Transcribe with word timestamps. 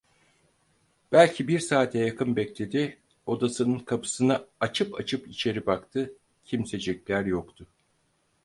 Belki 1.11 1.47
bir 1.47 1.59
saate 1.59 1.99
yakın 1.99 2.35
bekledi, 2.35 2.99
odasının 3.25 3.79
kapısını 3.79 4.47
açıp 4.59 4.99
açıp 4.99 5.27
içeri 5.27 5.65
baktı, 5.65 6.13
kimsecikler 6.45 7.25
yoktu. 7.25 7.67